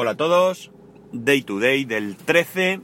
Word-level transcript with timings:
Hola 0.00 0.12
a 0.12 0.16
todos, 0.16 0.70
Day 1.12 1.42
to 1.42 1.58
Day 1.58 1.84
del 1.84 2.14
13 2.14 2.80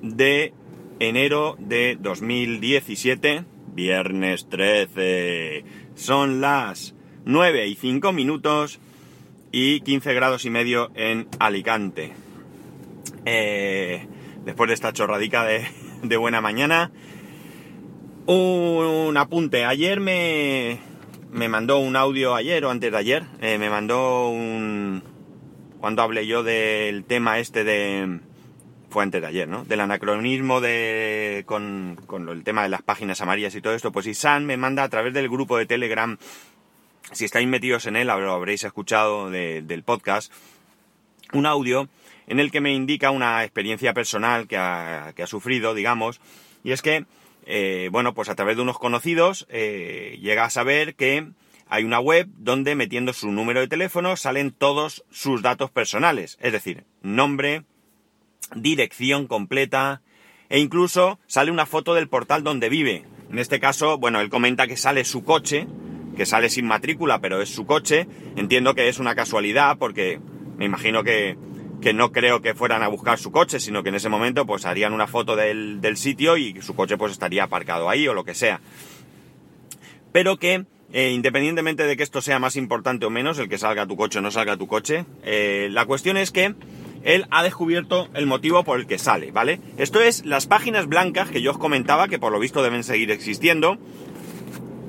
de 0.00 0.54
enero 1.00 1.54
de 1.58 1.98
2017, 2.00 3.44
viernes 3.74 4.48
13. 4.48 5.64
Son 5.96 6.40
las 6.40 6.94
9 7.26 7.66
y 7.66 7.74
5 7.74 8.10
minutos 8.14 8.80
y 9.52 9.80
15 9.80 10.14
grados 10.14 10.46
y 10.46 10.50
medio 10.50 10.90
en 10.94 11.28
Alicante. 11.40 12.14
Eh, 13.26 14.06
después 14.46 14.68
de 14.68 14.74
esta 14.74 14.94
chorradica 14.94 15.44
de, 15.44 16.16
buena 16.16 16.40
mañana, 16.40 16.90
un 18.24 19.14
apunte. 19.18 19.66
Ayer 19.66 20.00
me, 20.00 20.78
me 21.30 21.50
mandó 21.50 21.80
un 21.80 21.96
audio, 21.96 22.34
ayer 22.34 22.64
o 22.64 22.70
antes 22.70 22.90
de 22.90 22.96
ayer, 22.96 23.24
eh, 23.42 23.58
me 23.58 23.68
mandó 23.68 24.30
un... 24.30 25.15
Cuando 25.80 26.02
hablé 26.02 26.26
yo 26.26 26.42
del 26.42 27.04
tema 27.04 27.38
este 27.38 27.64
de... 27.64 28.20
Fue 28.88 29.02
antes 29.02 29.20
de 29.20 29.26
ayer, 29.26 29.48
¿no? 29.48 29.64
Del 29.64 29.80
anacronismo 29.80 30.60
de... 30.60 31.44
Con, 31.46 32.00
con 32.06 32.28
el 32.28 32.44
tema 32.44 32.62
de 32.62 32.68
las 32.68 32.82
páginas 32.82 33.20
amarillas 33.20 33.54
y 33.54 33.60
todo 33.60 33.74
esto. 33.74 33.92
Pues 33.92 34.06
Isan 34.06 34.46
me 34.46 34.56
manda 34.56 34.82
a 34.82 34.88
través 34.88 35.12
del 35.12 35.28
grupo 35.28 35.58
de 35.58 35.66
Telegram, 35.66 36.16
si 37.12 37.24
estáis 37.24 37.46
metidos 37.46 37.86
en 37.86 37.96
él, 37.96 38.08
lo 38.08 38.32
habréis 38.32 38.64
escuchado 38.64 39.30
del 39.30 39.82
podcast, 39.84 40.32
un 41.32 41.46
audio 41.46 41.88
en 42.26 42.40
el 42.40 42.50
que 42.50 42.60
me 42.60 42.72
indica 42.72 43.10
una 43.10 43.44
experiencia 43.44 43.94
personal 43.94 44.48
que 44.48 44.56
ha, 44.56 45.12
que 45.14 45.22
ha 45.22 45.26
sufrido, 45.28 45.74
digamos, 45.74 46.20
y 46.64 46.72
es 46.72 46.82
que 46.82 47.06
eh, 47.46 47.88
bueno, 47.92 48.12
pues 48.12 48.28
a 48.28 48.34
través 48.34 48.56
de 48.56 48.62
unos 48.62 48.78
conocidos 48.78 49.46
eh, 49.48 50.18
llega 50.20 50.44
a 50.44 50.50
saber 50.50 50.96
que 50.96 51.28
hay 51.68 51.84
una 51.84 52.00
web 52.00 52.28
donde 52.38 52.74
metiendo 52.74 53.12
su 53.12 53.30
número 53.30 53.60
de 53.60 53.68
teléfono 53.68 54.16
salen 54.16 54.52
todos 54.52 55.04
sus 55.10 55.42
datos 55.42 55.70
personales, 55.70 56.38
es 56.40 56.52
decir, 56.52 56.84
nombre, 57.02 57.64
dirección 58.54 59.26
completa 59.26 60.02
e 60.48 60.60
incluso 60.60 61.18
sale 61.26 61.50
una 61.50 61.66
foto 61.66 61.94
del 61.94 62.08
portal 62.08 62.44
donde 62.44 62.68
vive. 62.68 63.04
En 63.30 63.38
este 63.38 63.58
caso, 63.58 63.98
bueno, 63.98 64.20
él 64.20 64.30
comenta 64.30 64.66
que 64.66 64.76
sale 64.76 65.04
su 65.04 65.24
coche, 65.24 65.66
que 66.16 66.26
sale 66.26 66.48
sin 66.48 66.66
matrícula, 66.66 67.20
pero 67.20 67.42
es 67.42 67.48
su 67.48 67.66
coche. 67.66 68.06
Entiendo 68.36 68.74
que 68.74 68.88
es 68.88 69.00
una 69.00 69.16
casualidad 69.16 69.76
porque 69.78 70.20
me 70.56 70.64
imagino 70.64 71.02
que 71.02 71.36
que 71.80 71.92
no 71.92 72.12
creo 72.12 72.42
que 72.42 72.54
fueran 72.54 72.82
a 72.82 72.88
buscar 72.88 73.18
su 73.18 73.30
coche, 73.30 73.60
sino 73.60 73.82
que 73.82 73.90
en 73.90 73.96
ese 73.96 74.08
momento 74.08 74.46
pues 74.46 74.64
harían 74.64 74.92
una 74.92 75.06
foto 75.06 75.36
del, 75.36 75.96
sitio 75.96 76.36
y 76.36 76.60
su 76.62 76.74
coche 76.74 76.96
pues 76.96 77.12
estaría 77.12 77.44
aparcado 77.44 77.88
ahí 77.88 78.08
o 78.08 78.14
lo 78.14 78.24
que 78.24 78.34
sea. 78.34 78.60
Pero 80.12 80.38
que 80.38 80.64
eh, 80.92 81.10
independientemente 81.10 81.84
de 81.84 81.96
que 81.96 82.02
esto 82.02 82.20
sea 82.22 82.38
más 82.38 82.56
importante 82.56 83.06
o 83.06 83.10
menos, 83.10 83.38
el 83.38 83.48
que 83.48 83.58
salga 83.58 83.86
tu 83.86 83.96
coche 83.96 84.18
o 84.18 84.22
no 84.22 84.30
salga 84.30 84.56
tu 84.56 84.66
coche, 84.66 85.04
eh, 85.24 85.68
la 85.70 85.84
cuestión 85.86 86.16
es 86.16 86.30
que 86.30 86.54
él 87.02 87.26
ha 87.30 87.42
descubierto 87.42 88.08
el 88.14 88.26
motivo 88.26 88.64
por 88.64 88.78
el 88.78 88.86
que 88.86 88.98
sale, 88.98 89.30
¿vale? 89.30 89.60
Esto 89.78 90.00
es 90.00 90.24
las 90.24 90.46
páginas 90.46 90.86
blancas 90.86 91.30
que 91.30 91.42
yo 91.42 91.52
os 91.52 91.58
comentaba, 91.58 92.08
que 92.08 92.18
por 92.18 92.32
lo 92.32 92.38
visto 92.38 92.62
deben 92.62 92.84
seguir 92.84 93.10
existiendo, 93.10 93.78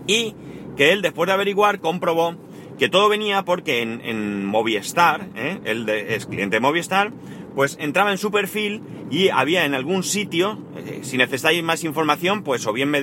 y 0.08 0.36
que 0.76 0.94
él 0.94 1.02
después 1.02 1.28
de 1.28 1.34
averiguar 1.34 1.80
comprobó 1.80 2.36
que 2.78 2.90
todo 2.90 3.10
venía 3.10 3.44
porque 3.44 3.82
en, 3.82 4.46
Movistar, 4.46 5.30
¿eh? 5.36 5.60
él 5.66 5.90
es 5.90 6.28
cliente 6.28 6.58
de 6.58 6.60
Movistar, 6.60 7.12
pues 7.56 7.76
entraba 7.80 8.12
en 8.12 8.20
su 8.20 8.32
perfil 8.32 8.84
y 9.10 9.30
había 9.30 9.66
en 9.66 9.74
algún 9.74 10.04
sitio, 10.04 10.64
eh, 10.78 11.00
si 11.02 11.18
necesitáis 11.18 11.64
más 11.64 11.84
información, 11.84 12.44
pues 12.44 12.66
o 12.68 12.74
bien 12.74 12.90
me 12.90 13.02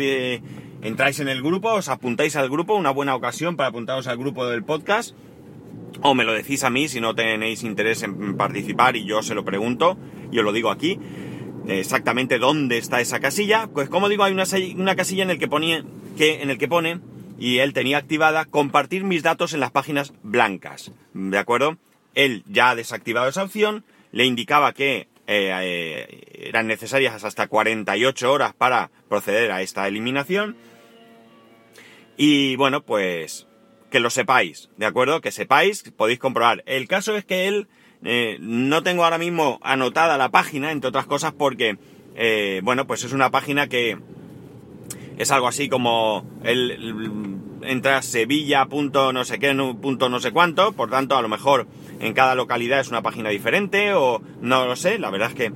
entráis 0.84 1.18
en 1.18 1.28
el 1.28 1.42
grupo, 1.42 1.72
os 1.72 1.88
apuntáis 1.88 2.36
al 2.36 2.48
grupo, 2.48 2.74
una 2.76 2.90
buena 2.90 3.16
ocasión 3.16 3.56
para 3.56 3.70
apuntaros 3.70 4.06
al 4.06 4.18
grupo 4.18 4.46
del 4.46 4.62
podcast, 4.62 5.16
o 6.02 6.14
me 6.14 6.24
lo 6.24 6.32
decís 6.32 6.62
a 6.62 6.70
mí 6.70 6.88
si 6.88 7.00
no 7.00 7.14
tenéis 7.14 7.64
interés 7.64 8.02
en 8.02 8.36
participar 8.36 8.94
y 8.94 9.04
yo 9.04 9.22
se 9.22 9.34
lo 9.34 9.44
pregunto, 9.44 9.98
y 10.30 10.38
os 10.38 10.44
lo 10.44 10.52
digo 10.52 10.70
aquí, 10.70 11.00
exactamente 11.66 12.38
dónde 12.38 12.78
está 12.78 13.00
esa 13.00 13.18
casilla, 13.18 13.68
pues 13.72 13.88
como 13.88 14.08
digo, 14.08 14.24
hay 14.24 14.32
una, 14.32 14.44
una 14.76 14.94
casilla 14.94 15.24
en 15.24 15.30
el 15.30 15.38
que 15.38 15.48
pone, 15.48 15.84
que, 16.16 16.42
en 16.42 16.50
el 16.50 16.58
que 16.58 16.68
pone 16.68 17.00
y 17.38 17.58
él 17.58 17.72
tenía 17.72 17.98
activada 17.98 18.44
compartir 18.44 19.04
mis 19.04 19.22
datos 19.22 19.54
en 19.54 19.60
las 19.60 19.70
páginas 19.70 20.12
blancas. 20.22 20.92
¿De 21.14 21.38
acuerdo? 21.38 21.78
Él 22.14 22.44
ya 22.46 22.70
ha 22.70 22.74
desactivado 22.76 23.28
esa 23.28 23.42
opción, 23.42 23.84
le 24.12 24.24
indicaba 24.24 24.72
que 24.72 25.08
eh, 25.26 25.50
eh, 25.50 26.48
eran 26.48 26.66
necesarias 26.66 27.24
hasta 27.24 27.48
48 27.48 28.30
horas 28.30 28.54
para 28.54 28.90
proceder 29.08 29.50
a 29.52 29.62
esta 29.62 29.88
eliminación. 29.88 30.56
Y 32.16 32.56
bueno, 32.56 32.82
pues 32.82 33.46
que 33.90 34.00
lo 34.00 34.10
sepáis, 34.10 34.70
¿de 34.76 34.86
acuerdo? 34.86 35.20
Que 35.20 35.30
sepáis, 35.30 35.82
podéis 35.96 36.18
comprobar. 36.18 36.62
El 36.66 36.88
caso 36.88 37.16
es 37.16 37.24
que 37.24 37.46
él, 37.46 37.68
eh, 38.04 38.38
no 38.40 38.82
tengo 38.82 39.04
ahora 39.04 39.18
mismo 39.18 39.60
anotada 39.62 40.18
la 40.18 40.30
página, 40.30 40.72
entre 40.72 40.88
otras 40.88 41.06
cosas 41.06 41.32
porque, 41.32 41.78
bueno, 42.62 42.86
pues 42.86 43.04
es 43.04 43.12
una 43.12 43.30
página 43.30 43.68
que 43.68 43.98
es 45.18 45.30
algo 45.30 45.46
así 45.46 45.68
como 45.68 46.26
el, 46.42 47.40
entra 47.62 48.02
Sevilla 48.02 48.66
punto 48.66 49.12
no 49.12 49.24
sé 49.24 49.38
qué 49.38 49.54
punto 49.80 50.08
no 50.08 50.20
sé 50.20 50.32
cuánto 50.32 50.72
por 50.72 50.90
tanto 50.90 51.16
a 51.16 51.22
lo 51.22 51.28
mejor 51.28 51.66
en 52.00 52.12
cada 52.12 52.34
localidad 52.34 52.80
es 52.80 52.88
una 52.88 53.02
página 53.02 53.30
diferente 53.30 53.94
o 53.94 54.20
no 54.40 54.66
lo 54.66 54.76
sé 54.76 54.98
la 54.98 55.10
verdad 55.10 55.30
es 55.30 55.34
que 55.34 55.52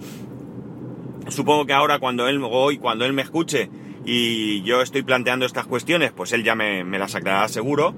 supongo 1.28 1.66
que 1.66 1.72
ahora 1.72 1.98
cuando 1.98 2.28
él 2.28 2.40
hoy 2.44 2.78
cuando 2.78 3.04
él 3.04 3.12
me 3.12 3.22
escuche 3.22 3.68
y 4.10 4.62
yo 4.62 4.80
estoy 4.80 5.02
planteando 5.02 5.44
estas 5.44 5.66
cuestiones 5.66 6.12
pues 6.12 6.32
él 6.32 6.42
ya 6.42 6.54
me, 6.54 6.82
las 6.98 7.14
aclarará 7.14 7.46
seguro 7.48 7.94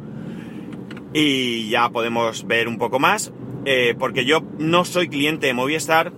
y 1.12 1.68
ya 1.68 1.88
podemos 1.90 2.46
ver 2.46 2.66
un 2.66 2.78
poco 2.78 2.98
más 2.98 3.32
eh, 3.64 3.94
porque 3.96 4.24
yo 4.24 4.42
no 4.58 4.84
soy 4.84 5.08
cliente 5.08 5.46
de 5.46 5.54
Movistar 5.54 6.12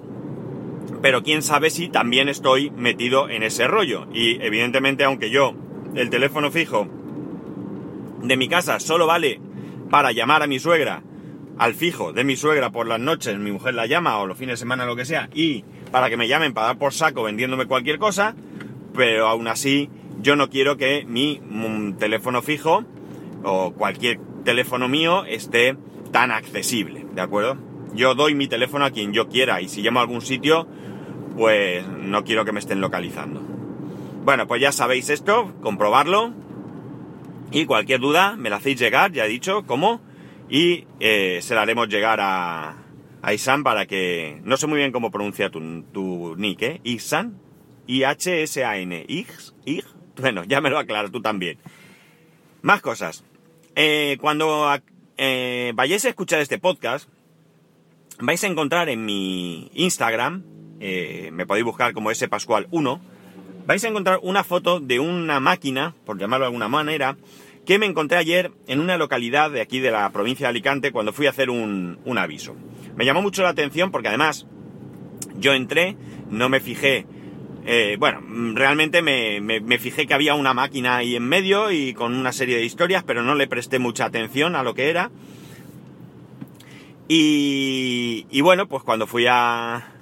pero 1.02 1.22
quién 1.22 1.42
sabe 1.42 1.68
si 1.68 1.88
también 1.88 2.28
estoy 2.28 2.70
metido 2.70 3.28
en 3.28 3.42
ese 3.42 3.66
rollo. 3.66 4.06
Y 4.12 4.40
evidentemente, 4.40 5.02
aunque 5.02 5.30
yo 5.30 5.52
el 5.96 6.10
teléfono 6.10 6.50
fijo 6.50 6.86
de 8.22 8.36
mi 8.36 8.48
casa 8.48 8.78
solo 8.78 9.06
vale 9.06 9.40
para 9.90 10.12
llamar 10.12 10.42
a 10.42 10.46
mi 10.46 10.60
suegra, 10.60 11.02
al 11.58 11.74
fijo 11.74 12.12
de 12.12 12.24
mi 12.24 12.36
suegra 12.36 12.70
por 12.70 12.86
las 12.86 13.00
noches, 13.00 13.36
mi 13.38 13.50
mujer 13.50 13.74
la 13.74 13.86
llama 13.86 14.18
o 14.18 14.26
los 14.26 14.38
fines 14.38 14.54
de 14.54 14.56
semana, 14.58 14.86
lo 14.86 14.96
que 14.96 15.04
sea, 15.04 15.28
y 15.34 15.64
para 15.90 16.08
que 16.08 16.16
me 16.16 16.28
llamen 16.28 16.54
para 16.54 16.68
dar 16.68 16.78
por 16.78 16.92
saco 16.94 17.24
vendiéndome 17.24 17.66
cualquier 17.66 17.98
cosa, 17.98 18.34
pero 18.94 19.26
aún 19.26 19.48
así 19.48 19.90
yo 20.20 20.36
no 20.36 20.50
quiero 20.50 20.76
que 20.76 21.04
mi 21.06 21.40
mm, 21.40 21.94
teléfono 21.94 22.42
fijo 22.42 22.84
o 23.44 23.72
cualquier 23.72 24.20
teléfono 24.44 24.88
mío 24.88 25.24
esté 25.24 25.76
tan 26.10 26.30
accesible, 26.30 27.06
¿de 27.14 27.20
acuerdo? 27.20 27.56
Yo 27.94 28.14
doy 28.14 28.34
mi 28.34 28.48
teléfono 28.48 28.84
a 28.84 28.90
quien 28.90 29.12
yo 29.12 29.28
quiera 29.28 29.60
y 29.60 29.68
si 29.68 29.82
llamo 29.82 30.00
a 30.00 30.02
algún 30.02 30.22
sitio, 30.22 30.66
pues 31.36 31.86
no 31.86 32.24
quiero 32.24 32.44
que 32.44 32.52
me 32.52 32.60
estén 32.60 32.80
localizando. 32.80 33.40
Bueno, 34.24 34.46
pues 34.46 34.60
ya 34.60 34.72
sabéis 34.72 35.10
esto, 35.10 35.52
comprobarlo. 35.62 36.32
Y 37.50 37.66
cualquier 37.66 38.00
duda 38.00 38.36
me 38.36 38.50
la 38.50 38.56
hacéis 38.56 38.78
llegar, 38.78 39.12
ya 39.12 39.26
he 39.26 39.28
dicho 39.28 39.64
cómo. 39.66 40.00
Y 40.48 40.86
eh, 41.00 41.40
se 41.42 41.54
la 41.54 41.62
haremos 41.62 41.88
llegar 41.88 42.20
a, 42.20 42.76
a 43.20 43.34
Isan 43.34 43.62
para 43.62 43.86
que... 43.86 44.40
No 44.44 44.56
sé 44.56 44.66
muy 44.66 44.78
bien 44.78 44.92
cómo 44.92 45.10
pronuncia 45.10 45.50
tu, 45.50 45.82
tu 45.92 46.34
nick, 46.36 46.62
¿eh? 46.62 46.80
Isan. 46.84 47.38
I-H-S-A-N. 47.96 49.04
Ig, 49.08 49.26
Ig. 49.64 49.84
Bueno, 50.16 50.44
ya 50.44 50.60
me 50.60 50.70
lo 50.70 50.78
aclaro 50.78 51.10
tú 51.10 51.20
también. 51.20 51.58
Más 52.62 52.80
cosas. 52.80 53.24
Eh, 53.74 54.18
cuando 54.20 54.68
eh, 55.16 55.72
vayáis 55.74 56.04
a 56.04 56.08
escuchar 56.10 56.40
este 56.40 56.58
podcast, 56.58 57.08
vais 58.18 58.42
a 58.44 58.46
encontrar 58.46 58.88
en 58.88 59.04
mi 59.04 59.70
Instagram 59.74 60.44
eh, 60.84 61.30
me 61.32 61.46
podéis 61.46 61.64
buscar 61.64 61.92
como 61.92 62.10
ese 62.10 62.26
Pascual 62.26 62.66
1, 62.72 63.00
vais 63.68 63.84
a 63.84 63.88
encontrar 63.88 64.18
una 64.20 64.42
foto 64.42 64.80
de 64.80 64.98
una 64.98 65.38
máquina, 65.38 65.94
por 66.04 66.18
llamarlo 66.18 66.42
de 66.42 66.48
alguna 66.48 66.66
manera, 66.66 67.16
que 67.64 67.78
me 67.78 67.86
encontré 67.86 68.18
ayer 68.18 68.50
en 68.66 68.80
una 68.80 68.96
localidad 68.96 69.52
de 69.52 69.60
aquí 69.60 69.78
de 69.78 69.92
la 69.92 70.10
provincia 70.10 70.46
de 70.46 70.50
Alicante 70.50 70.90
cuando 70.90 71.12
fui 71.12 71.28
a 71.28 71.30
hacer 71.30 71.50
un, 71.50 72.18
aviso. 72.18 72.56
Me 72.96 73.04
llamó 73.04 73.22
mucho 73.22 73.44
la 73.44 73.50
atención 73.50 73.92
porque 73.92 74.08
además 74.08 74.48
yo 75.36 75.52
entré, 75.52 75.96
no 76.28 76.48
me 76.48 76.58
fijé, 76.58 77.06
eh, 77.64 77.96
bueno, 77.98 78.20
realmente 78.54 79.02
me, 79.02 79.78
fijé 79.78 80.06
que 80.06 80.14
había 80.14 80.34
una 80.34 80.54
máquina 80.54 80.96
ahí 80.96 81.16
en 81.16 81.28
medio 81.28 81.70
y 81.70 81.94
con 81.94 82.14
una 82.14 82.32
serie 82.32 82.56
de 82.56 82.64
historias, 82.64 83.04
pero 83.04 83.22
no 83.22 83.34
le 83.34 83.46
presté 83.46 83.78
mucha 83.78 84.04
atención 84.04 84.56
a 84.56 84.62
lo 84.62 84.74
que 84.74 84.90
era. 84.90 85.10
Y, 87.08 88.40
bueno, 88.40 88.68
pues 88.68 88.82
cuando 88.82 89.06
fui 89.06 89.26
a, 89.28 89.92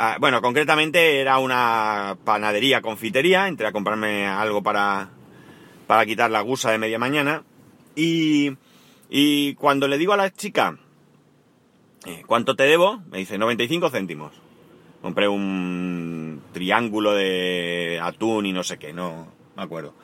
Ah, 0.00 0.16
bueno, 0.20 0.40
concretamente 0.40 1.20
era 1.20 1.38
una 1.38 2.16
panadería, 2.24 2.80
confitería, 2.80 3.48
entré 3.48 3.66
a 3.66 3.72
comprarme 3.72 4.28
algo 4.28 4.62
para, 4.62 5.10
para 5.88 6.06
quitar 6.06 6.30
la 6.30 6.40
gusa 6.40 6.70
de 6.70 6.78
media 6.78 7.00
mañana. 7.00 7.42
Y, 7.96 8.52
y 9.10 9.54
cuando 9.54 9.88
le 9.88 9.98
digo 9.98 10.12
a 10.12 10.16
la 10.16 10.32
chica, 10.32 10.78
eh, 12.06 12.22
¿cuánto 12.28 12.54
te 12.54 12.62
debo? 12.62 13.02
Me 13.10 13.18
dice 13.18 13.38
95 13.38 13.90
céntimos. 13.90 14.32
Compré 15.02 15.28
un 15.28 16.42
triángulo 16.52 17.14
de 17.14 18.00
atún 18.02 18.46
y 18.46 18.52
no 18.52 18.64
sé 18.64 18.78
qué, 18.78 18.92
no 18.92 19.28
me 19.56 19.62
acuerdo. 19.62 19.94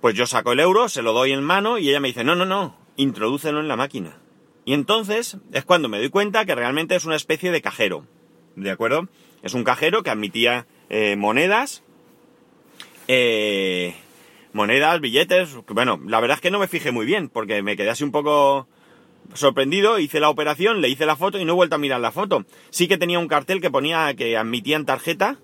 Pues 0.00 0.14
yo 0.14 0.26
saco 0.26 0.52
el 0.52 0.60
euro, 0.60 0.88
se 0.88 1.02
lo 1.02 1.12
doy 1.12 1.32
en 1.32 1.42
mano 1.42 1.78
y 1.78 1.88
ella 1.88 2.00
me 2.00 2.08
dice, 2.08 2.24
no, 2.24 2.34
no, 2.34 2.44
no, 2.44 2.76
introdúcelo 2.96 3.60
en 3.60 3.68
la 3.68 3.76
máquina. 3.76 4.18
Y 4.64 4.74
entonces 4.74 5.38
es 5.52 5.64
cuando 5.64 5.88
me 5.88 5.98
doy 5.98 6.08
cuenta 6.08 6.44
que 6.44 6.54
realmente 6.54 6.94
es 6.94 7.04
una 7.04 7.16
especie 7.16 7.50
de 7.50 7.62
cajero. 7.62 8.06
¿De 8.56 8.70
acuerdo? 8.70 9.08
Es 9.42 9.54
un 9.54 9.64
cajero 9.64 10.02
que 10.02 10.10
admitía 10.10 10.66
eh, 10.88 11.16
monedas. 11.16 11.82
Eh, 13.08 13.94
monedas, 14.52 15.00
billetes. 15.00 15.56
Bueno, 15.68 16.00
la 16.06 16.20
verdad 16.20 16.36
es 16.36 16.40
que 16.40 16.50
no 16.50 16.58
me 16.58 16.68
fijé 16.68 16.92
muy 16.92 17.06
bien, 17.06 17.28
porque 17.28 17.62
me 17.62 17.76
quedé 17.76 17.90
así 17.90 18.04
un 18.04 18.12
poco 18.12 18.68
sorprendido, 19.34 19.98
hice 19.98 20.20
la 20.20 20.30
operación, 20.30 20.80
le 20.80 20.88
hice 20.88 21.06
la 21.06 21.16
foto 21.16 21.38
y 21.38 21.44
no 21.44 21.52
he 21.52 21.56
vuelto 21.56 21.76
a 21.76 21.78
mirar 21.78 22.00
la 22.00 22.12
foto. 22.12 22.44
Sí 22.70 22.88
que 22.88 22.98
tenía 22.98 23.18
un 23.18 23.28
cartel 23.28 23.60
que 23.60 23.70
ponía 23.70 24.14
que 24.14 24.36
admitían 24.36 24.86
tarjeta, 24.86 25.38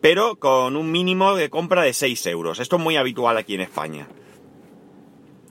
pero 0.00 0.36
con 0.36 0.76
un 0.76 0.90
mínimo 0.92 1.34
de 1.34 1.50
compra 1.50 1.82
de 1.82 1.92
6 1.92 2.26
euros. 2.26 2.60
Esto 2.60 2.76
es 2.76 2.82
muy 2.82 2.96
habitual 2.96 3.36
aquí 3.36 3.54
en 3.54 3.60
España. 3.60 4.08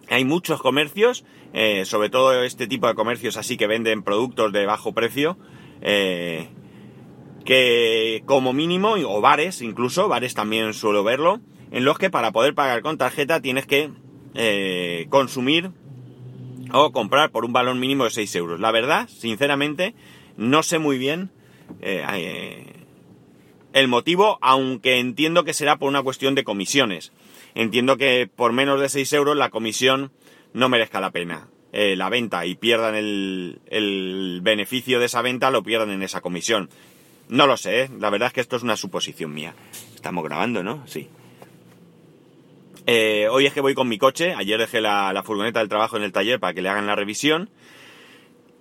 Hay 0.10 0.26
muchos 0.26 0.62
comercios, 0.62 1.24
eh, 1.54 1.86
sobre 1.86 2.10
todo 2.10 2.44
este 2.44 2.68
tipo 2.68 2.88
de 2.88 2.96
comercios 2.96 3.38
así 3.38 3.58
que 3.58 3.68
venden 3.68 4.02
productos 4.02 4.52
de 4.52 4.66
bajo 4.66 4.94
precio, 4.94 5.38
eh, 5.81 6.50
que 7.46 8.24
como 8.26 8.54
mínimo, 8.54 8.94
o 8.94 9.22
bares 9.22 9.62
incluso, 9.62 10.08
bares 10.08 10.34
también 10.34 10.74
suelo 10.74 11.04
verlo, 11.04 11.42
en 11.72 11.86
los 11.86 12.00
que 12.00 12.10
para 12.10 12.31
poder 12.31 12.56
pagar 12.56 12.81
con 12.81 12.98
tarjeta 12.98 13.42
tienes 13.42 13.68
que 13.68 13.92
eh, 14.34 15.06
consumir 15.10 15.72
o 16.71 16.92
comprar 16.92 17.31
por 17.31 17.45
un 17.45 17.54
valor 17.54 17.75
mínimo 17.75 18.04
de 18.06 18.12
6 18.12 18.36
euros. 18.36 18.60
La 18.60 18.71
verdad, 18.71 19.07
sinceramente, 19.10 19.95
no 20.38 20.63
sé 20.63 20.80
muy 20.80 20.98
bien 20.98 21.31
el 23.74 23.88
motivo, 23.88 24.38
aunque 24.42 25.00
entiendo 25.00 25.44
que 25.44 25.54
será 25.54 25.77
por 25.77 25.89
una 25.89 26.01
cuestión 26.01 26.36
de 26.36 26.44
comisiones. 26.44 27.12
Entiendo 27.56 27.98
que 27.98 28.30
por 28.33 28.54
menos 28.54 28.80
de 28.80 28.89
6 28.89 29.13
euros 29.13 29.38
la 29.38 29.50
comisión 29.50 30.12
no 30.54 30.69
merezca 30.69 31.00
la 31.00 31.12
pena. 31.12 31.48
Eh, 31.71 31.95
la 31.95 32.10
venta 32.10 32.45
y 32.45 32.56
pierdan 32.56 32.95
el, 32.95 33.62
el, 33.68 34.39
beneficio 34.42 35.00
de 35.00 35.06
esa 35.06 35.21
venta, 35.21 35.51
lo 35.51 35.62
pierdan 35.62 35.92
en 35.92 36.01
esa 36.01 36.21
comisión. 36.21 36.69
No 37.27 37.45
lo 37.45 37.57
sé, 37.57 37.83
¿eh? 37.83 37.89
la 38.00 38.10
verdad 38.10 38.27
es 38.27 38.33
que 38.33 38.42
esto 38.42 38.56
es 38.56 38.63
una 38.63 38.75
suposición 38.75 39.31
mía. 39.33 39.54
Estamos 39.94 40.24
grabando, 40.24 40.63
¿no? 40.63 40.88
Sí. 40.88 41.07
Eh, 42.92 43.28
hoy 43.30 43.46
es 43.46 43.54
que 43.54 43.62
voy 43.62 43.76
con 43.76 43.88
mi 43.88 44.00
coche, 44.00 44.34
ayer 44.34 44.60
dejé 44.60 44.82
la, 44.82 45.14
la 45.14 45.22
furgoneta 45.22 45.60
del 45.60 45.70
trabajo 45.70 45.96
en 45.96 46.02
el 46.02 46.12
taller 46.12 46.40
para 46.40 46.56
que 46.56 46.64
le 46.64 46.70
hagan 46.70 46.88
la 46.88 46.96
revisión. 46.96 47.52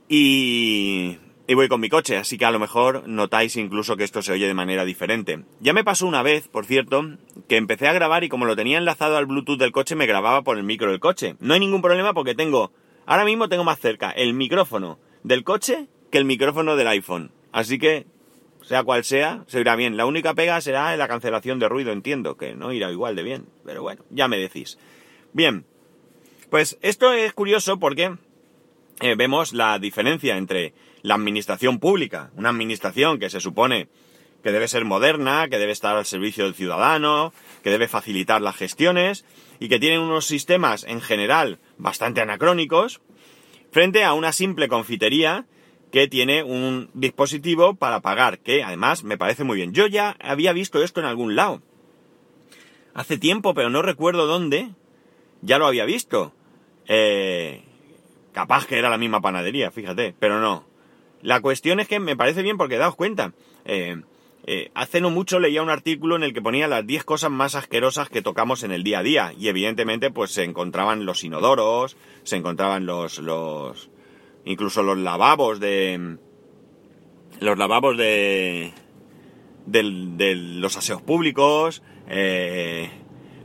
Y, 0.07 1.17
y 1.47 1.55
voy 1.55 1.69
con 1.69 1.81
mi 1.81 1.89
coche, 1.89 2.19
así 2.19 2.37
que 2.37 2.45
a 2.45 2.51
lo 2.51 2.59
mejor 2.59 3.09
notáis 3.09 3.57
incluso 3.57 3.97
que 3.97 4.05
esto 4.05 4.21
se 4.21 4.33
oye 4.33 4.47
de 4.47 4.53
manera 4.53 4.85
diferente. 4.85 5.45
Ya 5.61 5.73
me 5.73 5.83
pasó 5.83 6.07
una 6.07 6.23
vez, 6.23 6.47
por 6.47 6.67
cierto, 6.67 7.07
que 7.49 7.57
empecé 7.57 7.89
a 7.89 7.95
grabar 7.95 8.23
y 8.23 8.29
como 8.29 8.45
lo 8.45 8.55
tenía 8.55 8.77
enlazado 8.77 9.17
al 9.17 9.25
Bluetooth 9.25 9.59
del 9.59 9.73
coche 9.73 9.95
me 9.97 10.05
grababa 10.05 10.43
por 10.43 10.59
el 10.59 10.65
micro 10.65 10.91
del 10.91 11.01
coche. 11.01 11.37
No 11.41 11.55
hay 11.55 11.61
ningún 11.61 11.81
problema 11.81 12.13
porque 12.13 12.35
tengo, 12.35 12.71
ahora 13.07 13.25
mismo 13.25 13.49
tengo 13.49 13.65
más 13.65 13.81
cerca 13.81 14.11
el 14.11 14.35
micrófono 14.35 14.99
del 15.25 15.43
coche 15.43 15.89
que 16.11 16.19
el 16.19 16.27
micrófono 16.27 16.77
del 16.77 16.89
iPhone. 16.89 17.33
Así 17.51 17.79
que, 17.79 18.05
sea 18.63 18.83
cual 18.83 19.05
sea, 19.05 19.45
se 19.47 19.61
irá 19.61 19.77
bien. 19.77 19.97
La 19.97 20.07
única 20.07 20.35
pega 20.35 20.61
será 20.61 20.97
la 20.97 21.09
cancelación 21.09 21.59
de 21.59 21.69
ruido, 21.69 21.93
entiendo, 21.93 22.37
que 22.37 22.55
no 22.55 22.73
irá 22.73 22.91
igual 22.91 23.17
de 23.17 23.23
bien. 23.23 23.47
Pero 23.65 23.83
bueno, 23.83 24.05
ya 24.11 24.29
me 24.29 24.39
decís. 24.39 24.79
Bien, 25.33 25.67
pues 26.51 26.79
esto 26.83 27.13
es 27.13 27.33
curioso 27.33 27.79
porque 27.79 28.17
eh, 29.01 29.15
vemos 29.17 29.53
la 29.53 29.79
diferencia 29.79 30.37
entre 30.37 30.75
la 31.03 31.15
administración 31.15 31.79
pública, 31.79 32.31
una 32.37 32.49
administración 32.49 33.19
que 33.19 33.31
se 33.31 33.41
supone 33.41 33.89
que 34.43 34.53
debe 34.53 34.69
ser 34.69 34.85
moderna, 34.85 35.49
que 35.49 35.59
debe 35.59 35.73
estar 35.73 35.97
al 35.97 36.07
servicio 36.07 36.45
del 36.45 36.55
ciudadano, 36.55 37.33
que 37.63 37.71
debe 37.71 37.89
facilitar 37.89 38.41
las 38.41 38.57
gestiones 38.57 39.25
y 39.61 39.69
que 39.69 39.79
tiene 39.79 39.99
unos 39.99 40.27
sistemas 40.27 40.85
en 40.85 41.01
general 41.01 41.59
bastante 41.77 42.21
anacrónicos, 42.21 43.01
frente 43.71 44.05
a 44.05 44.15
una 44.15 44.33
simple 44.33 44.69
confitería 44.69 45.47
que 45.91 46.09
tiene 46.09 46.43
un 46.43 46.91
dispositivo 46.95 47.75
para 47.75 48.01
pagar, 48.01 48.39
que 48.39 48.63
además 48.63 49.05
me 49.05 49.19
parece 49.19 49.45
muy 49.45 49.57
bien. 49.57 49.73
Yo 49.73 49.87
ya 49.87 50.17
había 50.21 50.53
visto 50.53 50.83
esto 50.83 51.01
en 51.01 51.07
algún 51.07 51.37
lado. 51.37 51.63
Hace 52.95 53.17
tiempo, 53.17 53.55
pero 53.55 53.71
no 53.71 53.83
recuerdo 53.83 54.27
dónde, 54.27 54.71
ya 55.43 55.59
lo 55.59 55.67
había 55.67 55.85
visto. 55.85 56.33
Eh, 56.87 57.63
capaz 58.33 58.67
que 58.67 58.79
era 58.79 58.91
la 58.91 58.99
misma 58.99 59.21
panadería, 59.21 59.71
fíjate, 59.71 60.15
pero 60.19 60.41
no. 60.41 60.67
La 61.23 61.41
cuestión 61.41 61.81
es 61.81 61.89
que 61.89 62.01
me 62.01 62.17
parece 62.17 62.43
bien 62.43 62.57
porque 62.57 62.79
daos 62.79 62.97
cuenta. 62.97 63.33
Eh, 63.65 64.03
eh, 64.51 64.71
hace 64.75 65.01
no 65.01 65.11
mucho 65.11 65.41
leía 65.41 65.63
un 65.63 65.69
artículo 65.69 66.17
en 66.17 66.23
el 66.23 66.33
que 66.33 66.41
ponía 66.41 66.69
las 66.69 66.87
10 66.87 67.05
cosas 67.05 67.31
más 67.31 67.55
asquerosas 67.55 68.09
que 68.09 68.23
tocamos 68.23 68.63
en 68.63 68.73
el 68.73 68.83
día 68.83 69.01
a 69.01 69.03
día. 69.03 69.33
Y 69.39 69.49
evidentemente, 69.49 70.11
pues 70.11 70.31
se 70.31 70.45
encontraban 70.45 71.05
los 71.05 71.23
inodoros, 71.25 71.97
se 72.23 72.37
encontraban 72.37 72.87
los. 72.87 73.19
los. 73.19 73.91
Incluso 74.49 74.83
los 74.83 74.99
lavabos 74.99 75.61
de. 75.61 76.17
los 77.41 77.59
lavabos 77.59 77.97
de. 77.97 78.73
de, 79.67 80.35
los 80.35 80.77
aseos 80.77 81.03
públicos. 81.03 81.83
Eh, 82.09 82.91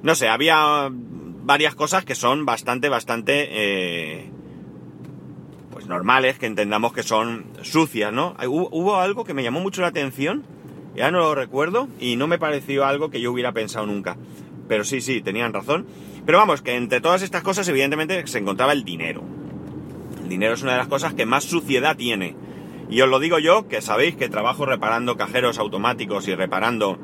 no 0.02 0.16
sé, 0.16 0.30
había 0.30 0.90
varias 0.90 1.76
cosas 1.76 2.06
que 2.06 2.16
son 2.16 2.46
bastante, 2.46 2.90
bastante. 2.90 3.50
Eh, 3.52 4.32
pues 5.72 5.88
normales, 5.88 6.40
que 6.40 6.46
entendamos 6.46 6.94
que 6.94 7.04
son 7.04 7.46
sucias, 7.62 8.14
¿no? 8.14 8.36
Hubo, 8.48 8.96
algo 8.96 9.26
que 9.26 9.34
me 9.34 9.44
llamó 9.44 9.60
mucho 9.60 9.82
la 9.82 9.88
atención, 9.88 10.46
ya 10.96 11.12
no 11.12 11.20
lo 11.20 11.36
recuerdo, 11.36 11.90
y 12.00 12.16
no 12.16 12.28
me 12.28 12.38
pareció 12.38 12.86
algo 12.86 13.10
que 13.10 13.20
yo 13.20 13.32
hubiera 13.32 13.52
pensado 13.52 13.86
nunca. 13.88 14.16
Pero 14.68 14.86
sí, 14.86 15.02
sí, 15.02 15.22
tenían 15.22 15.52
razón. 15.52 15.88
Pero 16.26 16.38
vamos, 16.38 16.62
que 16.62 16.76
entre 16.76 17.02
todas 17.02 17.22
estas 17.24 17.44
cosas, 17.44 17.68
evidentemente, 17.68 18.26
se 18.28 18.38
encontraba 18.38 18.72
el 18.72 18.86
dinero. 18.86 19.24
Dinero 20.34 20.56
es 20.56 20.64
una 20.64 20.72
de 20.72 20.80
las 20.80 20.88
cosas 20.88 21.14
que 21.14 21.26
más 21.28 21.44
suciedad 21.44 21.96
tiene. 21.96 22.36
Y 22.90 23.02
os 23.02 23.10
lo 23.10 23.20
digo 23.20 23.38
yo, 23.38 23.68
que 23.68 23.82
sabéis 23.82 24.16
que 24.16 24.30
trabajo 24.30 24.66
reparando 24.66 25.16
cajeros 25.16 25.60
automáticos 25.60 26.28
y 26.28 26.34
reparando 26.34 26.98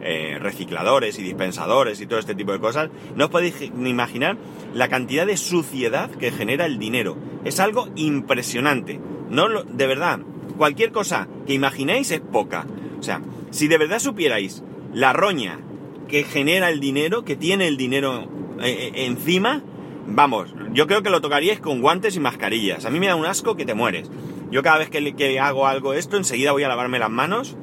eh, 0.00 0.38
recicladores 0.40 1.18
y 1.18 1.22
dispensadores 1.22 2.00
y 2.00 2.06
todo 2.06 2.20
este 2.20 2.36
tipo 2.36 2.52
de 2.52 2.60
cosas, 2.60 2.90
no 3.16 3.24
os 3.24 3.30
podéis 3.30 3.72
ni 3.74 3.90
imaginar 3.90 4.36
la 4.72 4.88
cantidad 4.88 5.26
de 5.26 5.36
suciedad 5.36 6.10
que 6.10 6.30
genera 6.30 6.64
el 6.66 6.78
dinero. 6.78 7.16
Es 7.44 7.58
algo 7.58 7.88
impresionante. 7.96 9.00
No 9.30 9.48
de 9.48 9.86
verdad, 9.86 10.20
cualquier 10.56 10.92
cosa 10.92 11.26
que 11.44 11.54
imaginéis 11.54 12.12
es 12.12 12.20
poca. 12.20 12.66
O 13.00 13.02
sea, 13.02 13.20
si 13.50 13.66
de 13.66 13.78
verdad 13.78 13.98
supierais 13.98 14.62
la 14.92 15.12
roña 15.12 15.58
que 16.06 16.22
genera 16.22 16.70
el 16.70 16.78
dinero, 16.78 17.24
que 17.24 17.34
tiene 17.34 17.66
el 17.66 17.76
dinero 17.76 18.28
eh, 18.60 18.92
eh, 18.94 19.06
encima, 19.06 19.62
vamos, 20.06 20.54
yo 20.72 20.86
creo 20.86 21.02
que 21.02 21.10
lo 21.10 21.20
tocaríais 21.20 21.60
con 21.60 21.80
guantes 21.80 22.16
y 22.16 22.20
mascarillas. 22.20 22.84
A 22.84 22.90
mí 22.90 23.00
me 23.00 23.06
da 23.08 23.16
un 23.16 23.26
asco 23.26 23.56
que 23.56 23.66
te 23.66 23.74
mueres. 23.74 24.10
Yo 24.50 24.62
cada 24.62 24.78
vez 24.78 24.90
que, 24.90 25.40
hago 25.40 25.66
algo 25.66 25.92
esto, 25.92 26.16
enseguida 26.16 26.52
voy 26.52 26.62
a 26.62 26.68
lavarme 26.68 26.98
las 26.98 27.10
manos, 27.10 27.56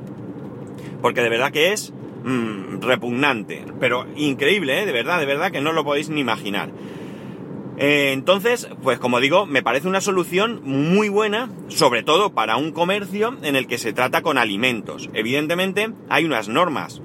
porque 1.02 1.22
de 1.22 1.30
verdad 1.30 1.52
que 1.52 1.72
es 1.72 1.94
Mm, 2.24 2.80
repugnante, 2.80 3.66
pero 3.82 4.06
increíble, 4.16 4.82
¿eh? 4.82 4.86
de 4.86 4.94
verdad, 4.94 5.20
de 5.20 5.26
verdad 5.26 5.52
que 5.52 5.60
no 5.60 5.74
lo 5.74 5.84
podéis 5.84 6.10
ni 6.10 6.22
imaginar. 6.22 6.70
Eh, 7.78 8.12
entonces, 8.14 8.70
pues 8.82 8.98
como 8.98 9.20
digo, 9.20 9.46
me 9.46 9.62
parece 9.62 9.90
una 9.90 10.00
solución 10.00 10.62
muy 10.64 11.10
buena, 11.10 11.50
sobre 11.68 12.02
todo 12.02 12.34
para 12.34 12.56
un 12.56 12.72
comercio 12.72 13.36
en 13.42 13.58
el 13.58 13.68
que 13.68 13.78
se 13.78 13.92
trata 13.92 14.22
con 14.22 14.38
alimentos. 14.38 15.10
Evidentemente, 15.14 15.92
hay 16.08 16.24
unas 16.24 16.48
normas. 16.48 17.02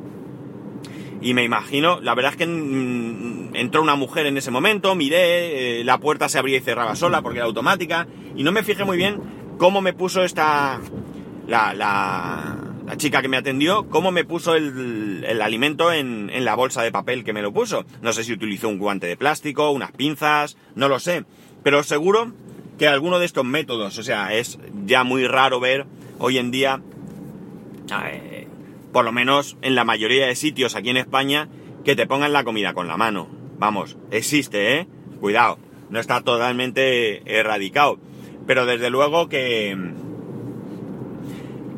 Y 1.20 1.34
me 1.34 1.42
imagino, 1.42 2.00
la 2.00 2.14
verdad 2.14 2.32
es 2.32 2.38
que 2.38 2.46
mm, 2.46 3.56
entró 3.56 3.82
una 3.82 3.96
mujer 3.96 4.26
en 4.26 4.36
ese 4.36 4.50
momento, 4.50 4.94
miré, 4.94 5.80
eh, 5.80 5.84
la 5.84 5.98
puerta 5.98 6.28
se 6.28 6.38
abría 6.38 6.58
y 6.58 6.60
cerraba 6.60 6.94
sola 6.96 7.22
porque 7.22 7.38
era 7.38 7.46
automática, 7.46 8.06
y 8.36 8.42
no 8.42 8.52
me 8.52 8.62
fijé 8.62 8.84
muy 8.84 8.96
bien 8.96 9.20
cómo 9.58 9.80
me 9.80 9.92
puso 9.92 10.22
esta... 10.22 10.80
la, 11.46 11.74
la 11.74 12.68
la 12.88 12.96
chica 12.96 13.20
que 13.20 13.28
me 13.28 13.36
atendió, 13.36 13.86
cómo 13.90 14.10
me 14.12 14.24
puso 14.24 14.54
el, 14.54 15.42
alimento 15.42 15.92
en, 15.92 16.30
la 16.42 16.54
bolsa 16.54 16.82
de 16.82 16.90
papel 16.90 17.22
que 17.22 17.34
me 17.34 17.42
lo 17.42 17.52
puso. 17.52 17.84
No 18.00 18.14
sé 18.14 18.24
si 18.24 18.32
utilizó 18.32 18.70
un 18.70 18.78
guante 18.78 19.06
de 19.06 19.16
plástico, 19.18 19.70
unas 19.70 19.92
pinzas, 19.92 20.56
no 20.74 20.88
lo 20.88 20.98
sé. 20.98 21.26
Pero 21.62 21.82
seguro 21.82 22.32
que 22.78 22.88
alguno 22.88 23.18
de 23.18 23.26
estos 23.26 23.44
métodos, 23.44 23.98
o 23.98 24.02
sea, 24.02 24.32
es 24.32 24.58
ya 24.86 25.04
muy 25.04 25.26
raro 25.26 25.60
ver 25.60 25.84
hoy 26.18 26.38
en 26.38 26.50
día, 26.50 26.80
eh, 28.06 28.37
por 28.92 29.04
lo 29.04 29.12
menos 29.12 29.56
en 29.62 29.74
la 29.74 29.84
mayoría 29.84 30.26
de 30.26 30.36
sitios 30.36 30.76
aquí 30.76 30.90
en 30.90 30.96
España, 30.96 31.48
que 31.84 31.96
te 31.96 32.06
pongan 32.06 32.32
la 32.32 32.44
comida 32.44 32.74
con 32.74 32.88
la 32.88 32.96
mano. 32.96 33.28
Vamos, 33.58 33.96
existe, 34.10 34.78
¿eh? 34.78 34.86
Cuidado, 35.20 35.58
no 35.90 35.98
está 36.00 36.20
totalmente 36.22 37.22
erradicado. 37.38 37.98
Pero 38.46 38.66
desde 38.66 38.90
luego 38.90 39.28
que 39.28 39.76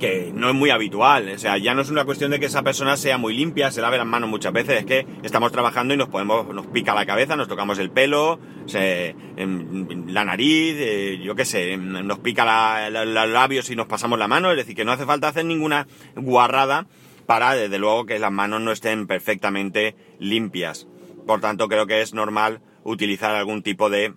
que 0.00 0.33
no 0.35 0.49
es 0.49 0.54
muy 0.54 0.71
habitual. 0.71 1.30
O 1.33 1.38
sea, 1.38 1.59
ya 1.59 1.75
no 1.75 1.83
es 1.83 1.90
una 1.90 2.04
cuestión 2.04 2.33
de 2.33 2.40
que 2.40 2.47
esa 2.47 2.62
persona 2.62 2.97
sea 2.97 3.19
muy 3.19 3.37
limpia, 3.37 3.71
se 3.71 3.80
lave 3.80 3.99
las 3.99 4.07
manos 4.07 4.28
muchas 4.28 4.52
veces, 4.52 4.80
es 4.80 4.85
que 4.87 5.07
estamos 5.23 5.52
trabajando 5.52 5.95
y 5.95 5.97
nos 5.97 6.09
podemos, 6.09 6.52
nos 6.52 6.66
pica 6.66 6.95
la 6.95 7.07
cabeza, 7.07 7.37
nos 7.37 7.47
tocamos 7.47 7.78
el 7.78 7.90
pelo, 7.90 8.40
se, 8.66 9.14
la 9.37 10.25
nariz, 10.25 10.75
eh, 10.78 11.21
yo 11.23 11.37
qué 11.37 11.45
sé, 11.45 11.76
nos 11.76 12.19
pica 12.19 12.90
los 12.90 13.28
labios 13.28 13.71
y 13.71 13.76
nos 13.76 13.87
pasamos 13.87 14.19
la 14.19 14.26
mano, 14.26 14.50
es 14.50 14.57
decir, 14.57 14.75
que 14.75 14.85
no 14.85 14.92
hace 14.92 15.07
falta 15.07 15.28
hacer 15.28 15.45
ninguna 15.45 15.87
guarrada 16.16 16.87
para, 17.26 17.54
desde 17.54 17.78
luego, 17.78 18.07
que 18.07 18.19
las 18.19 18.33
manos 18.33 18.61
no 18.61 18.73
estén 18.73 19.07
perfectamente 19.07 19.95
limpias. 20.19 20.88
Por 21.26 21.40
tanto, 21.40 21.69
creo 21.69 21.87
que 21.87 22.00
es 22.00 22.12
normal 22.14 22.61
utilizar 22.83 23.37
algún 23.37 23.62
tipo 23.62 23.90
de 23.90 24.14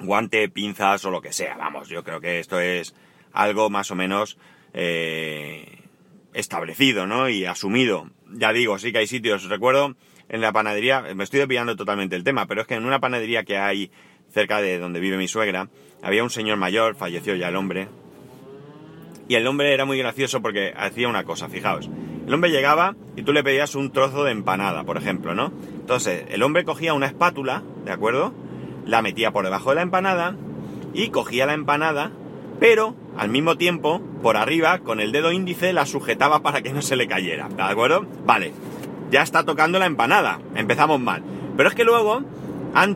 guante, 0.00 0.48
pinzas 0.48 1.04
o 1.04 1.10
lo 1.10 1.20
que 1.20 1.32
sea. 1.32 1.56
Vamos, 1.56 1.88
yo 1.88 2.02
creo 2.04 2.20
que 2.20 2.38
esto 2.38 2.58
es 2.60 2.94
algo 3.32 3.68
más 3.70 3.90
o 3.90 3.94
menos 3.94 4.38
eh, 4.74 5.78
establecido, 6.34 7.06
¿no? 7.06 7.28
Y 7.28 7.44
asumido. 7.44 8.10
Ya 8.30 8.52
digo, 8.52 8.78
sí 8.78 8.92
que 8.92 8.98
hay 8.98 9.06
sitios, 9.06 9.48
recuerdo 9.48 9.96
en 10.28 10.40
la 10.40 10.52
panadería, 10.52 11.02
me 11.14 11.24
estoy 11.24 11.40
desviando 11.40 11.76
totalmente 11.76 12.16
el 12.16 12.24
tema, 12.24 12.46
pero 12.46 12.62
es 12.62 12.66
que 12.66 12.74
en 12.74 12.86
una 12.86 13.00
panadería 13.00 13.44
que 13.44 13.58
hay 13.58 13.90
cerca 14.30 14.62
de 14.62 14.78
donde 14.78 15.00
vive 15.00 15.18
mi 15.18 15.28
suegra, 15.28 15.68
había 16.02 16.24
un 16.24 16.30
señor 16.30 16.56
mayor, 16.56 16.96
falleció 16.96 17.34
ya 17.36 17.48
el 17.48 17.56
hombre, 17.56 17.88
y 19.28 19.34
el 19.34 19.46
hombre 19.46 19.72
era 19.72 19.84
muy 19.84 19.98
gracioso 19.98 20.42
porque 20.42 20.72
hacía 20.76 21.08
una 21.08 21.24
cosa, 21.24 21.48
fijaos. 21.48 21.88
El 22.26 22.34
hombre 22.34 22.50
llegaba 22.50 22.96
y 23.16 23.22
tú 23.22 23.32
le 23.32 23.42
pedías 23.42 23.74
un 23.74 23.90
trozo 23.90 24.24
de 24.24 24.32
empanada, 24.32 24.84
por 24.84 24.96
ejemplo, 24.96 25.34
¿no? 25.34 25.52
Entonces, 25.74 26.24
el 26.28 26.42
hombre 26.42 26.64
cogía 26.64 26.94
una 26.94 27.06
espátula, 27.06 27.62
¿de 27.84 27.92
acuerdo? 27.92 28.34
La 28.84 29.02
metía 29.02 29.32
por 29.32 29.44
debajo 29.44 29.70
de 29.70 29.76
la 29.76 29.82
empanada 29.82 30.36
y 30.94 31.08
cogía 31.08 31.46
la 31.46 31.54
empanada, 31.54 32.12
pero 32.62 32.94
al 33.18 33.28
mismo 33.28 33.56
tiempo, 33.56 34.00
por 34.22 34.36
arriba, 34.36 34.78
con 34.78 35.00
el 35.00 35.10
dedo 35.10 35.32
índice, 35.32 35.72
la 35.72 35.84
sujetaba 35.84 36.44
para 36.44 36.62
que 36.62 36.72
no 36.72 36.80
se 36.80 36.94
le 36.94 37.08
cayera, 37.08 37.48
¿de 37.48 37.60
acuerdo? 37.60 38.06
Vale, 38.24 38.52
ya 39.10 39.22
está 39.22 39.44
tocando 39.44 39.80
la 39.80 39.86
empanada, 39.86 40.38
empezamos 40.54 41.00
mal. 41.00 41.24
Pero 41.56 41.68
es 41.68 41.74
que 41.74 41.82
luego, 41.82 42.22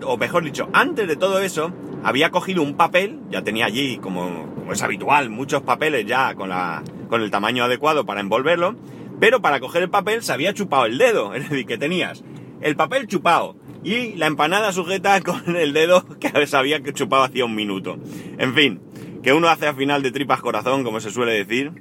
o 0.04 0.16
mejor 0.18 0.44
dicho, 0.44 0.68
antes 0.72 1.08
de 1.08 1.16
todo 1.16 1.40
eso, 1.40 1.72
había 2.04 2.30
cogido 2.30 2.62
un 2.62 2.76
papel, 2.76 3.18
ya 3.28 3.42
tenía 3.42 3.66
allí, 3.66 3.98
como, 3.98 4.46
es 4.70 4.84
habitual, 4.84 5.30
muchos 5.30 5.62
papeles 5.62 6.06
ya 6.06 6.36
con, 6.36 6.50
la, 6.50 6.84
con 7.08 7.20
el 7.20 7.32
tamaño 7.32 7.64
adecuado 7.64 8.06
para 8.06 8.20
envolverlo, 8.20 8.76
pero 9.18 9.42
para 9.42 9.58
coger 9.58 9.82
el 9.82 9.90
papel 9.90 10.22
se 10.22 10.32
había 10.32 10.54
chupado 10.54 10.86
el 10.86 10.96
dedo, 10.96 11.34
es 11.34 11.50
decir, 11.50 11.66
que 11.66 11.76
tenías 11.76 12.22
el 12.60 12.76
papel 12.76 13.08
chupado 13.08 13.56
y 13.82 14.12
la 14.14 14.26
empanada 14.26 14.70
sujeta 14.70 15.20
con 15.24 15.56
el 15.56 15.72
dedo 15.72 16.04
que 16.20 16.46
sabía 16.46 16.84
que 16.84 16.92
chupaba 16.92 17.24
hacía 17.24 17.44
un 17.44 17.56
minuto. 17.56 17.98
En 18.38 18.54
fin, 18.54 18.80
que 19.26 19.32
uno 19.32 19.48
hace 19.48 19.66
al 19.66 19.74
final 19.74 20.04
de 20.04 20.12
tripas 20.12 20.40
corazón, 20.40 20.84
como 20.84 21.00
se 21.00 21.10
suele 21.10 21.32
decir, 21.32 21.72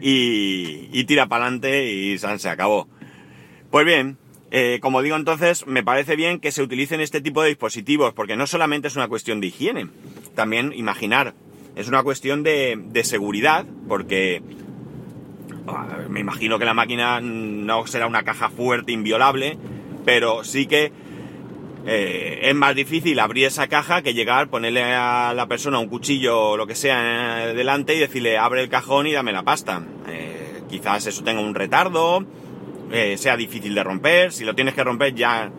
y, 0.00 1.04
tira 1.04 1.26
para 1.26 1.44
adelante 1.44 1.92
y 1.92 2.16
se 2.16 2.48
acabó. 2.48 2.88
Pues 3.70 3.84
bien, 3.84 4.16
eh, 4.50 4.78
como 4.80 5.02
digo 5.02 5.16
entonces, 5.16 5.66
me 5.66 5.82
parece 5.82 6.16
bien 6.16 6.40
que 6.40 6.50
se 6.50 6.62
utilicen 6.62 7.02
este 7.02 7.20
tipo 7.20 7.42
de 7.42 7.50
dispositivos, 7.50 8.14
porque 8.14 8.36
no 8.36 8.46
solamente 8.46 8.88
es 8.88 8.96
una 8.96 9.08
cuestión 9.08 9.42
de 9.42 9.48
higiene, 9.48 9.88
también 10.34 10.72
imaginar, 10.74 11.34
es 11.76 11.88
una 11.88 12.02
cuestión 12.02 12.42
de, 12.42 13.02
seguridad, 13.04 13.66
porque 13.86 14.40
ah, 15.66 15.98
me 16.08 16.20
imagino 16.20 16.58
que 16.58 16.64
la 16.64 16.72
máquina 16.72 17.20
no 17.20 17.86
será 17.86 18.06
una 18.06 18.22
caja 18.22 18.48
fuerte, 18.48 18.92
inviolable, 18.92 19.58
pero 20.06 20.42
sí 20.42 20.64
que 20.64 20.90
eh, 21.90 22.40
es 22.42 22.54
más 22.54 22.74
difícil 22.74 23.18
abrir 23.18 23.46
esa 23.46 23.66
caja 23.66 24.02
que 24.02 24.12
llegar, 24.12 24.50
ponerle 24.50 24.82
a 24.82 25.32
la 25.34 25.46
persona 25.46 25.78
un 25.78 25.88
cuchillo 25.88 26.50
o 26.50 26.56
lo 26.58 26.66
que 26.66 26.74
sea 26.74 27.46
delante 27.54 27.94
y 27.94 27.98
decirle 27.98 28.36
abre 28.36 28.60
el 28.60 28.68
cajón 28.68 29.06
y 29.06 29.12
dame 29.12 29.32
la 29.32 29.42
pasta. 29.42 29.82
Eh, 30.06 30.64
quizás 30.68 31.06
eso 31.06 31.24
tenga 31.24 31.40
un 31.40 31.54
retardo, 31.54 32.26
eh, 32.92 33.16
sea 33.16 33.38
difícil 33.38 33.74
de 33.74 33.82
romper, 33.82 34.32
si 34.32 34.44
lo 34.44 34.54
tienes 34.54 34.74
que 34.74 34.84
romper 34.84 35.14
ya 35.14 35.50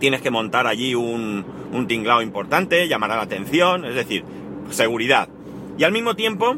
tienes 0.00 0.22
que 0.22 0.30
montar 0.30 0.66
allí 0.66 0.94
un, 0.94 1.44
un 1.70 1.86
tinglado 1.86 2.22
importante, 2.22 2.88
llamará 2.88 3.16
la 3.16 3.22
atención, 3.24 3.84
es 3.84 3.94
decir, 3.94 4.24
seguridad. 4.70 5.28
Y 5.76 5.84
al 5.84 5.92
mismo 5.92 6.16
tiempo, 6.16 6.56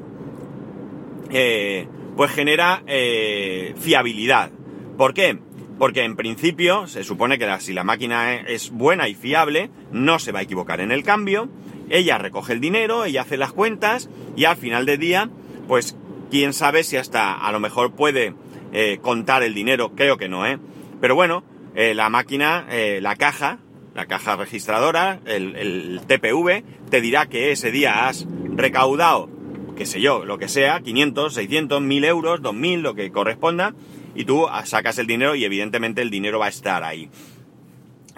pues 1.29 2.31
genera 2.31 2.85
fiabilidad. 2.87 4.53
¿Por 4.97 5.15
qué? 5.15 5.48
Porque 5.79 6.03
en 6.05 6.17
principio 6.17 6.87
se 6.87 7.05
supone 7.05 7.39
que 7.39 7.61
si 7.61 7.73
la 7.73 7.85
máquina 7.85 8.35
es 8.35 8.71
buena 8.71 9.09
y 9.09 9.15
fiable, 9.15 9.71
no 9.93 10.19
se 10.19 10.33
va 10.33 10.41
a 10.41 10.43
equivocar 10.43 10.81
en 10.81 10.91
el 10.91 11.05
cambio, 11.05 11.49
ella 11.89 12.19
recoge 12.19 12.53
el 12.53 12.61
dinero, 12.61 13.05
ella 13.05 13.23
hace 13.23 13.37
las 13.37 13.53
cuentas 13.53 14.11
y 14.37 14.45
al 14.45 14.57
final 14.57 14.87
del 14.87 14.99
día, 14.99 15.31
pues 15.69 15.97
quién 16.31 16.53
sabe 16.53 16.85
si 16.85 16.97
hasta 16.97 17.35
a 17.35 17.53
lo 17.53 17.61
mejor 17.61 17.93
puede 17.93 18.35
eh, 18.73 18.99
contar 19.01 19.43
el 19.43 19.55
dinero, 19.55 19.93
creo 19.95 20.17
que 20.19 20.29
no, 20.29 20.47
¿eh? 20.47 20.59
Pero 21.01 21.15
bueno, 21.15 21.45
eh, 21.75 21.95
la 21.95 22.11
máquina, 22.11 22.67
eh, 22.71 22.99
la 23.01 23.17
caja, 23.17 23.59
la 23.95 24.07
caja 24.07 24.37
registradora, 24.37 25.21
el, 25.27 25.57
el, 25.57 26.01
TPV, 26.07 26.65
te 26.91 27.01
dirá 27.01 27.27
que 27.27 27.53
ese 27.53 27.71
día 27.71 28.09
has 28.09 28.27
recaudado, 28.55 29.31
qué 29.77 29.87
sé 29.87 30.01
yo, 30.01 30.25
lo 30.25 30.39
que 30.39 30.49
sea, 30.49 30.81
500, 30.81 31.35
600, 31.35 31.81
1000 31.81 32.05
euros, 32.05 32.43
2000, 32.43 32.81
lo 32.81 32.95
que 32.95 33.11
corresponda, 33.11 33.75
y 34.19 34.25
tú 34.25 34.49
sacas 34.65 34.99
el 34.99 35.07
dinero 35.07 35.37
y 35.37 35.45
evidentemente 35.45 36.03
el 36.03 36.11
dinero 36.11 36.41
va 36.41 36.47
a 36.47 36.49
estar 36.49 36.83
ahí. 36.83 37.09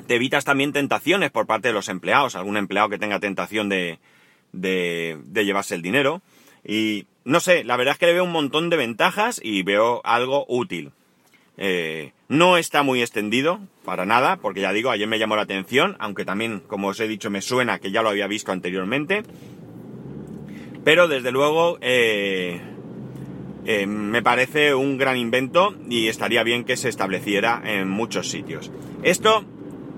Te 0.07 0.15
evitas 0.15 0.47
también 0.47 0.73
tentaciones 0.73 1.31
por 1.31 1.47
parte 1.47 1.69
de 1.69 1.75
los 1.75 1.91
empleados, 1.91 2.37
algún 2.37 2.57
empleado 2.57 2.89
que 2.89 2.97
tenga 2.97 3.21
tentación 3.21 3.69
de, 3.69 3.99
de, 4.53 5.19
llevarse 5.45 5.75
el 5.75 5.83
dinero. 5.83 6.23
Y 6.65 7.05
no 7.25 7.39
sé, 7.39 7.65
la 7.65 7.77
verdad 7.77 7.93
es 7.93 7.99
que 7.99 8.07
le 8.07 8.15
veo 8.15 8.25
un 8.25 8.33
montón 8.33 8.71
de 8.71 8.79
ventajas 8.79 9.43
y 9.45 9.63
veo 9.63 10.01
algo 10.03 10.47
útil. 10.49 10.93
Eh, 11.59 12.13
no 12.29 12.57
está 12.57 12.83
muy 12.83 13.03
extendido, 13.03 13.61
para 13.85 14.07
nada, 14.07 14.37
porque 14.37 14.63
ya 14.63 14.73
digo, 14.73 14.91
ayer 14.91 15.07
me 15.07 15.19
llamó 15.19 15.37
la 15.37 15.43
atención, 15.43 15.97
aunque 15.99 16.25
también, 16.25 16.61
como 16.61 16.89
os 16.89 17.01
he 17.01 17.09
dicho, 17.09 17.29
me 17.29 17.43
suena 17.43 17.79
que 17.79 17.91
ya 17.91 18.01
lo 18.01 18.09
había 18.09 18.27
visto 18.27 18.53
anteriormente. 18.53 19.23
Pero 20.83 21.09
desde 21.09 21.31
luego, 21.31 21.77
eh, 21.83 22.70
eh, 23.67 23.87
me 23.87 24.23
parece 24.23 24.75
un 24.75 24.97
gran 24.97 25.17
invento 25.17 25.75
y 25.89 26.09
estaría 26.09 26.43
bien 26.43 26.65
que 26.65 26.77
se 26.77 26.89
estableciera 26.89 27.63
en 27.65 27.89
muchos 27.89 28.31
sitios. 28.31 28.71
Esto, 29.03 29.45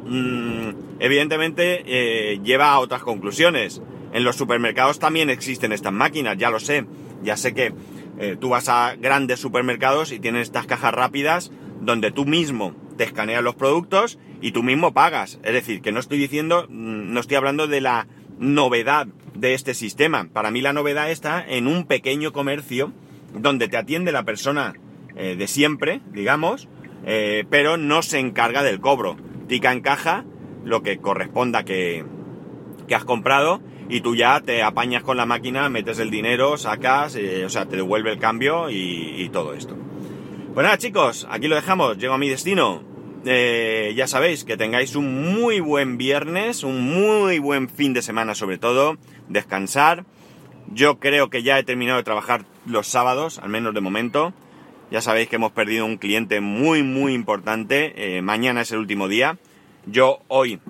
mm, 0.05 0.99
evidentemente, 0.99 1.83
eh, 1.87 2.41
lleva 2.43 2.73
a 2.73 2.81
otras 2.81 3.03
conclusiones. 3.03 3.81
En 4.13 4.25
los 4.25 4.37
supermercados 4.37 4.99
también 4.99 5.31
existen 5.31 5.73
estas 5.73 5.93
máquinas, 5.93 6.37
ya 6.37 6.51
lo 6.51 6.61
sé. 6.61 6.85
Ya 7.23 7.37
sé 7.37 7.55
que 7.55 7.73
eh, 8.19 8.37
tú 8.39 8.51
vas 8.51 8.69
a 8.69 8.97
grandes 8.97 9.41
supermercados 9.41 10.13
y 10.13 10.19
tienes 10.19 10.43
estas 10.43 10.67
cajas 10.67 10.93
rápidas 10.93 11.51
donde 11.81 12.11
tú 12.11 12.25
mismo 12.25 12.75
te 12.97 13.05
escaneas 13.05 13.43
los 13.43 13.55
productos 13.55 14.19
y 14.41 14.53
tú 14.53 14.63
mismo 14.63 14.93
pagas. 14.93 15.39
Es 15.45 15.53
decir, 15.53 15.83
que 15.83 15.93
no 15.93 16.01
estoy 16.01 16.19
diciendo, 16.19 16.67
mm, 16.69 17.13
no 17.13 17.21
estoy 17.21 17.37
hablando 17.37 17.69
de 17.69 17.81
la 17.81 18.07
novedad 18.39 19.07
de 19.35 19.55
este 19.55 19.73
sistema. 19.75 20.29
Para 20.33 20.51
mí 20.51 20.61
la 20.61 20.73
novedad 20.73 21.11
está 21.11 21.45
en 21.47 21.69
un 21.69 21.87
pequeño 21.87 22.33
comercio 22.33 22.93
donde 23.35 23.69
te 23.69 23.77
atiende 23.77 24.13
la 24.13 24.25
persona 24.25 24.75
eh, 25.17 25.37
de 25.37 25.47
siempre, 25.47 26.01
digamos, 26.13 26.69
eh, 27.05 27.45
pero 27.51 27.77
no 27.77 28.03
se 28.03 28.19
encarga 28.19 28.63
del 28.63 28.81
cobro. 28.81 29.17
Tica 29.49 29.73
en 29.73 29.81
caja 29.81 30.25
lo 30.65 30.83
que 30.83 30.99
corresponda 30.99 31.65
que, 31.65 32.05
que, 32.87 32.95
has 32.95 33.05
comprado 33.05 33.61
y 33.89 34.01
tú 34.01 34.15
ya 34.15 34.41
te 34.41 34.63
apañas 34.63 35.03
con 35.03 35.17
la 35.17 35.27
máquina, 35.27 35.69
metes 35.69 35.99
el 35.99 36.11
dinero, 36.11 36.57
sacas, 36.57 37.17
eh, 37.17 37.45
o 37.45 37.49
sea, 37.49 37.67
te 37.67 37.77
devuelve 37.77 38.13
el 38.13 38.19
cambio 38.19 38.71
y, 38.71 39.29
todo 39.33 39.55
esto. 39.55 39.77
Pues 40.55 40.65
nada 40.65 40.79
chicos, 40.79 41.27
aquí 41.31 41.49
lo 41.49 41.57
dejamos, 41.57 41.99
llego 41.99 42.15
a 42.15 42.19
mi 42.19 42.29
destino. 42.29 42.83
ya 43.25 44.07
sabéis 44.07 44.45
que 44.45 44.57
tengáis 44.57 44.95
un 44.95 45.35
muy 45.35 45.61
buen 45.61 45.99
viernes, 45.99 46.65
un 46.65 46.83
muy 46.83 47.39
buen 47.39 47.69
fin 47.69 47.93
de 47.93 48.03
semana 48.03 48.35
sobre 48.35 48.59
todo, 48.59 48.97
descansar. 49.29 50.05
Yo 50.75 50.99
creo 50.99 51.29
que 51.29 51.43
ya 51.43 51.59
he 51.59 51.65
terminado 51.65 51.99
de 51.99 52.05
trabajar 52.05 52.47
los 52.65 52.89
sábados, 52.89 53.39
al 53.39 53.51
menos 53.51 53.75
de 53.75 53.83
momento. 53.83 54.33
Ya 54.91 55.03
sabéis 55.03 55.29
que 55.29 55.37
hemos 55.37 55.53
perdido 55.53 55.85
un 55.85 55.99
cliente 55.99 56.41
muy, 56.41 56.83
muy 56.83 57.13
importante. 57.13 58.17
Eh, 58.17 58.23
mañana 58.23 58.63
es 58.63 58.73
el 58.73 58.79
último 58.79 59.07
día. 59.07 59.37
Yo 59.85 60.21
hoy 60.29 60.61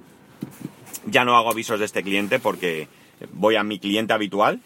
ya 1.06 1.25
no 1.25 1.37
hago 1.37 1.50
avisos 1.50 1.78
de 1.78 1.85
este 1.85 2.02
cliente 2.02 2.40
porque 2.40 2.88
voy 3.32 3.54
a 3.54 3.62
mi 3.62 3.78
cliente 3.78 4.12
habitual, 4.12 4.61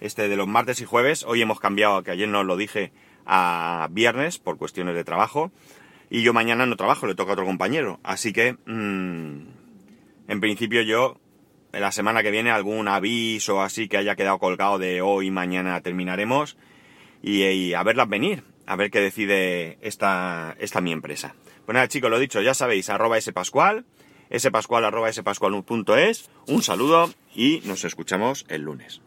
este 0.00 0.28
de 0.28 0.36
los 0.36 0.46
martes 0.46 0.82
y 0.82 0.84
jueves. 0.84 1.24
Hoy 1.26 1.40
hemos 1.40 1.58
cambiado, 1.58 2.02
que 2.02 2.10
ayer 2.10 2.28
no 2.28 2.44
lo 2.44 2.58
dije, 2.58 2.92
a 3.24 3.88
viernes 3.90 4.38
por 4.38 4.58
cuestiones 4.58 4.94
de 4.94 5.04
trabajo. 5.04 5.52
Y 6.10 6.20
yo 6.20 6.34
mañana 6.34 6.66
no 6.66 6.76
trabajo, 6.76 7.06
le 7.06 7.14
toca 7.14 7.30
a 7.30 7.32
otro 7.32 7.46
compañero. 7.46 7.98
Así 8.02 8.34
que, 8.34 8.58
mm, 8.66 9.46
en 10.28 10.40
principio 10.40 10.82
yo 10.82 11.18
la 11.72 11.92
semana 11.92 12.22
que 12.22 12.30
viene 12.30 12.50
algún 12.50 12.88
aviso 12.88 13.62
así 13.62 13.88
que 13.88 13.96
haya 13.96 14.16
quedado 14.16 14.38
colgado 14.38 14.78
de 14.78 15.00
hoy 15.00 15.30
mañana 15.30 15.80
terminaremos 15.80 16.56
y, 17.22 17.72
a 17.74 17.82
verlas 17.82 18.08
venir, 18.08 18.42
a 18.66 18.76
ver 18.76 18.90
qué 18.90 19.00
decide 19.00 19.78
esta, 19.80 20.56
esta 20.58 20.80
mi 20.80 20.92
empresa. 20.92 21.34
Pues 21.64 21.74
nada 21.74 21.88
chicos, 21.88 22.10
lo 22.10 22.18
dicho, 22.18 22.40
ya 22.42 22.54
sabéis, 22.54 22.90
arroba 22.90 23.20
spascual, 23.20 23.84
spascual 24.36 24.84
arroba 24.84 25.12
spascual.es, 25.12 26.30
un 26.48 26.62
saludo 26.62 27.10
y 27.34 27.62
nos 27.64 27.84
escuchamos 27.84 28.44
el 28.48 28.62
lunes. 28.62 29.00